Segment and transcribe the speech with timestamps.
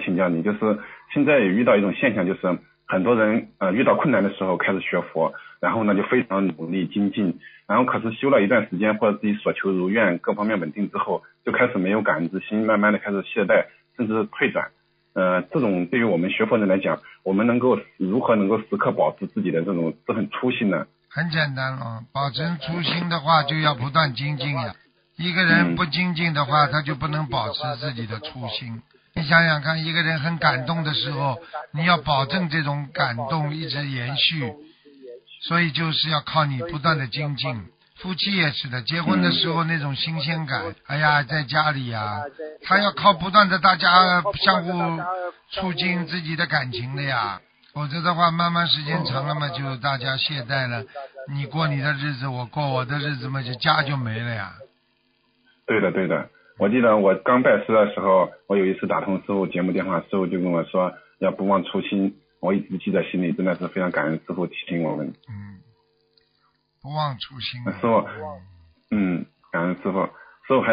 [0.00, 0.58] 请教你，就是
[1.12, 13.66] 现在也遇到一种现象，就是很多人呃遇到困难的时候开始学佛，然后呢就非常努力精进，然后可是修了一段时间或者自己所求如愿，各方面稳定之后，就开始没有感恩之心，慢慢的开始懈怠，
[13.96, 14.68] 甚至退转。
[15.14, 20.86] 呃，这种对于我们学佛人来讲，我们能够如何能够时刻保持自己的这种这份初心呢？
[21.10, 24.74] 很简单了，保持初心的话，就要不断精进呀。
[25.16, 28.80] 一个人不精进的话，他就不能保持自己的初心。
[29.18, 31.36] 你想想看，一个人很感动的时候，
[31.72, 34.52] 你要保证这种感动一直延续，
[35.42, 37.66] 所以就是要靠你不断的精进。
[37.96, 42.22] 夫妻也是的，结婚的时候那种新鲜感，哎呀，在家里呀，
[42.62, 45.02] 他要靠不断的大家相互
[45.50, 47.40] 促进自己的感情的呀，
[47.72, 50.84] 否则的话，慢慢时间长了嘛，就大家懈怠了，
[51.34, 54.52] 你过你的日子，我过我的日子嘛，就家就没了呀。
[55.66, 65.06] 对的，对的，我记得我刚拜师的时候，我有一次打通师傅节目电话，师傅就跟我说要不忘初心，我一直记在心里，真的是非常感恩师傅提醒我们。
[65.28, 65.60] 嗯，
[66.82, 67.62] 不忘初心。
[67.64, 68.04] 师傅，
[68.90, 70.66] 嗯，感恩师傅，师傅还。